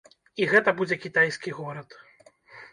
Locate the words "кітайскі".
1.05-1.55